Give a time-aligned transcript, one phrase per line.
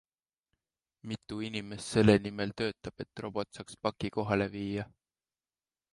[1.09, 4.91] Mitu inimest selle nimel töötab, et robot saaks paki kohale viia?